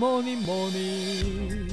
[0.00, 1.68] morning, morning.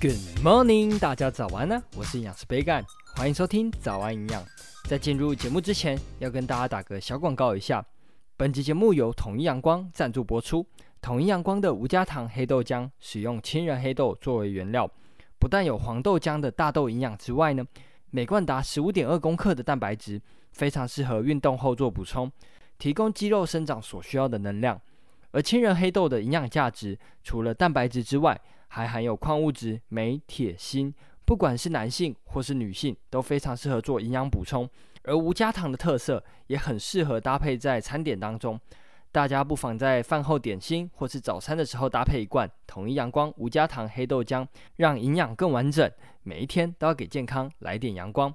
[0.00, 1.80] Good morning，大家早安呢！
[1.96, 2.84] 我是营养师杯盖，
[3.14, 4.44] 欢迎收听早安营养。
[4.88, 7.86] 在进入节目之前，要跟大家打个小广告一下。
[8.36, 10.66] 本集节目由统一阳光赞助播出。
[11.00, 14.90] 统一阳光的无加糖黑豆浆，使用亲仁黑豆作为原料，
[15.38, 17.64] 不但有黄豆浆的大豆营养之外呢，
[18.10, 20.20] 每罐达十五点二公克的蛋白质，
[20.50, 22.28] 非常适合运动后做补充，
[22.78, 24.80] 提供肌肉生长所需要的能量。
[25.32, 34.68] 而青仁黑豆的营养价值，除了蛋白质之外，还含有矿物质镁、铁、锌，不管是男性或是女性，都非常适合做营养补充。
[35.02, 38.58] 而无加糖的特色，也很适合搭配在餐点当中。
[39.12, 44.46] 大家不妨在饭后点心或是早餐的时候搭配一罐统一阳光无加糖黑豆浆，
[44.76, 45.90] 让营养更完整。
[46.22, 48.34] 每一天都要给健康来点阳光。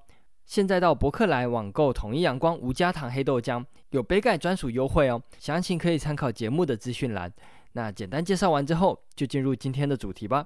[0.51, 5.23] 现在到博客来网购统一阳光无加糖黑豆浆，有杯盖专属优惠哦。
[5.39, 7.31] 详情可以参考节目的资讯栏。
[7.71, 10.45] 那简单介绍完之后，就进入今天的主题吧。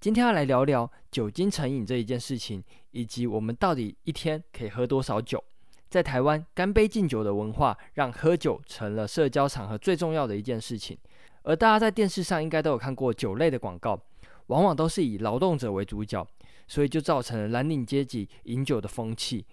[0.00, 5.44] 今天要来聊聊酒精成瘾这一件事情，以及我们到底一天可以喝多少酒。
[5.90, 10.96] 在台湾，干杯敬酒的文化让喝酒成了社交场合最重要的一件事情。
[11.42, 14.00] 而大家在电视上应该都有看过酒类的广告，
[14.46, 16.26] 往往都是以劳动者为主角，
[16.72, 19.44] 所以就造成了蓝领阶级饮酒的风气，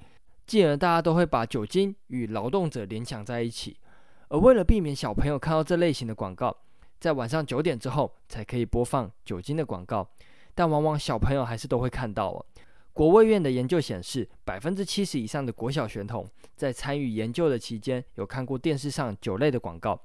[0.47, 3.75] 进而大家都会把酒精与劳动者联想在一起。
[4.29, 6.55] 而为了避免小朋友看到这类型的广告，
[6.97, 10.09] 在晚上九点之后才可以播放酒精的广告，
[10.55, 12.45] 但往往小朋友还是都会看到哦。
[12.93, 16.25] 国卫院的研究显示，百分之七十以上的国小学童
[16.55, 19.99] 在参与研究的期间有看过电视上酒类的广告，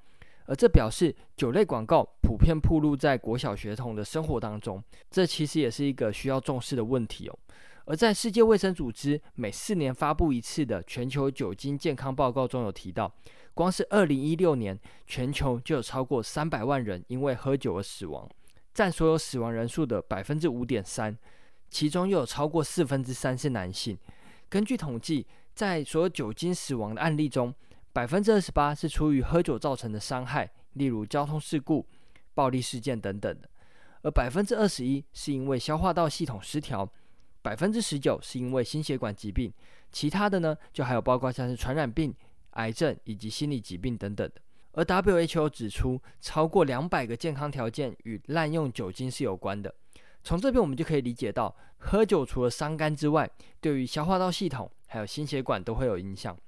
[0.47, 7.39] 而这表示酒类广告普遍暴露在国小学童的生活当中，这其实也是一个需要重视的问题哦。
[7.86, 13.12] 而在世界卫生组织每四年发布一次的全球酒精健康报告中有提到。
[13.53, 18.29] 光是二零一六年，全球就有超过三百万人因为喝酒而死亡，
[18.73, 21.17] 占所有死亡人数的百分之五点三，
[21.70, 23.96] 其中又有超过四分之三是男性。
[24.48, 25.24] 根据统计，
[25.55, 27.55] 在所有酒精死亡的案例中，
[27.95, 31.87] 百分之二十八是出于喝酒造成的伤害，例如交通事故、
[32.35, 33.49] 暴力事件等等的，
[34.03, 36.87] 而百分之二十一是因为消化道系统失调，
[37.41, 39.51] 百分之十九是因为心血管疾病，
[39.91, 42.15] 其他的呢，就还有包括像是传染病。
[42.55, 44.41] 癌症以及心理疾病等等的，
[44.75, 49.75] 而 WHO 指出，超过两百个健康条件与滥用酒精是有关的。
[50.23, 53.29] 从这边我们就可以理解到，喝酒除了伤肝之外，
[53.61, 56.39] 对于消化道系统还有心血管都会有影响。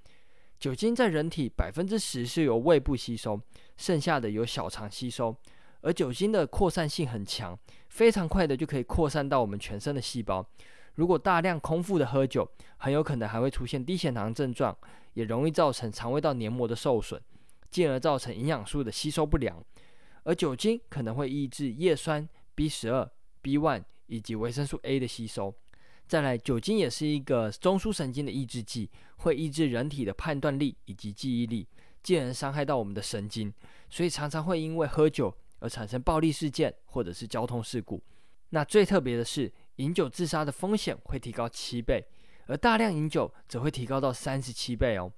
[0.59, 3.41] 酒精在人体百分之十是由胃部吸收，
[3.77, 5.37] 剩下的由小肠吸收。
[5.83, 7.59] 而酒精的扩散性很强，
[7.89, 10.45] 非常快的就可以扩散到我们全身的细胞。
[10.95, 14.77] 如果大量空腹的喝酒，很有可能还会出现低血糖症状。
[15.16, 17.19] 也容易造成肠胃道黏膜的受损，
[17.71, 19.65] 进而造成营养素的吸收不良。
[20.25, 25.55] 而酒精可能会抑制叶酸、B 十二、B one 以及维生素 A 的吸收。
[26.09, 31.67] 再来，酒精也是一个中枢神经的抑制剂，会抑制人体的判断力以及记忆力，
[32.03, 33.53] 进而伤害到我们的神经。
[33.91, 38.03] 所以常常会因为喝酒而产生暴力事件或者是交通事故。
[38.50, 42.05] 那最特别的是，饮酒自杀的风险会提高七倍。
[42.47, 45.12] 而大量饮酒则会提高到三十七倍哦。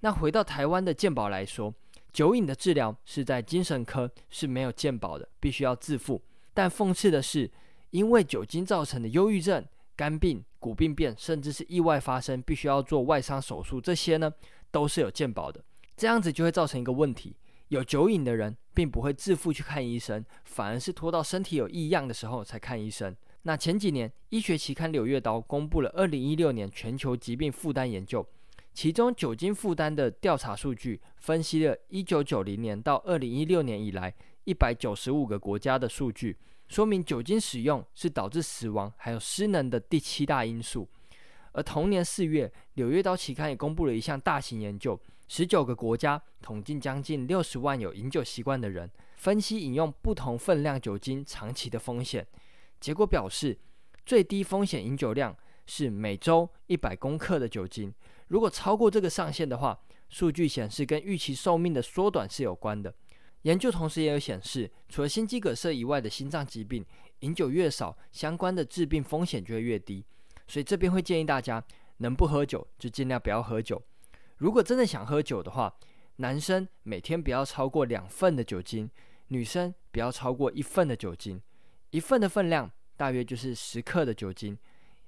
[0.00, 1.74] 那回到台湾的健保来说，
[2.12, 6.20] 酒瘾的治疗是在精神科是没有健保的，必须要自付。
[6.52, 7.50] 但讽刺的是，
[7.88, 9.64] 因为酒精造成的忧郁症、
[9.96, 14.32] 肝病、骨病变，甚至是意外发生必须要做外伤手术，这些呢
[14.70, 15.62] 都是有健保的。
[15.96, 17.36] 这样子就会造成一个问题：
[17.68, 23.14] 有酒瘾的人并不会自负去看医生，反而是拖到身体有异样的时候才看医生。
[23.42, 28.26] 那前几年，医学期刊《柳叶刀》公布了二零一六年全球疾病负担研究，
[28.74, 34.12] 其中酒精负担的调查数据分析了一九九零年到二零一六年以来
[34.42, 36.36] 一百九十五个国家的数据，
[36.68, 40.88] 说明酒精使用是导致死亡还有失能的第七大因素。
[41.52, 52.26] 而同年四月，《柳叶刀》期刊也公布了一项大型研究，十九个国家统计将近六十万有饮酒习惯的人，分析饮用不同分量酒精长期的风险。
[52.80, 53.56] 结果表示，
[54.04, 55.34] 最低风险饮酒量
[55.66, 57.92] 是每周一百公克的酒精。
[58.28, 59.78] 如果超过这个上限的话，
[60.08, 62.94] 数据显示跟预期寿命的缩短是有关的。
[63.42, 66.84] 研究同时也有显示，除了心肌梗塞以外的心脏疾病，
[67.20, 70.04] 饮酒越少，相关的致病风险就会越低。
[70.48, 71.62] 所以这边会建议大家，
[71.98, 73.82] 能不喝酒就尽量不要喝酒。
[74.38, 75.74] 如果真的想喝酒的话，
[76.16, 78.90] 男生每天不要超过两份的酒精，
[79.28, 81.40] 女生不要超过一份的酒精。
[81.90, 84.58] 一份的分量大约就是十克的酒精，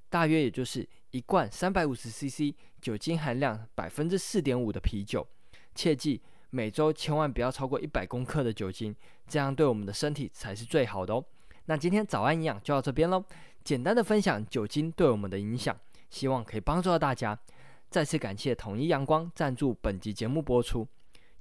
[0.09, 5.27] 大约也就是一罐三百五十 CC 酒精含量百分之四点五的啤酒。
[5.75, 6.21] 切记
[6.51, 8.95] 每周千万不要超过一百公克的酒精，
[9.27, 11.25] 这样对我们的身体才是最好的哦。
[11.67, 13.23] 那今天早安营养就到这边喽，
[13.65, 15.77] 简单的分享酒精对我们的影响，
[16.09, 17.39] 希望可以帮助到大家。
[17.91, 20.87] 再次感谢统一阳光赞助本集节目播出。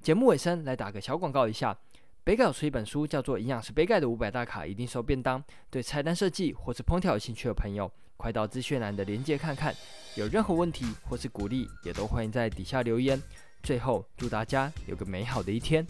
[0.00, 1.76] 节目尾声来打个小广告一下，
[2.22, 5.40] 杯盖有出一本书，叫做《营养师杯盖的五百大卡一定瘦便当》，
[5.70, 9.74] 对菜单设计或是烹调有兴趣的朋友，快到资讯栏的连接看看。
[10.16, 13.20] 有任何问题或是鼓励，也都欢迎在底下留言。
[13.62, 15.84] 最后，祝大家有个美好的一天。